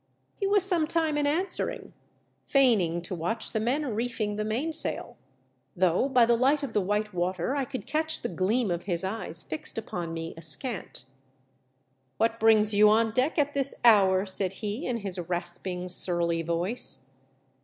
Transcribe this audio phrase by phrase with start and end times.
[0.39, 1.93] He was some time in answering,
[2.47, 5.15] feigning to watch the men reefing the mainsail,
[5.75, 7.85] though Mv lifp: is attemptf.d, 317 by the light of the white water I could
[7.85, 11.03] catch the gleam of his eyes fixed upon me askant."
[12.17, 17.11] What brings you on deck at this hour?" said he, in his rasping, surly voice.